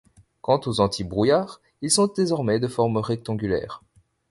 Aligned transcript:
Quant 0.41 0.59
aux 0.65 0.79
anti-brouillards, 0.79 1.61
ils 1.83 1.91
sont 1.91 2.07
désormais 2.07 2.59
de 2.59 2.67
forme 2.67 2.97
rectangulaire. 2.97 3.83